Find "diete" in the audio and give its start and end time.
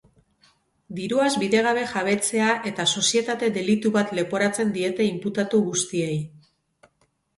4.79-5.07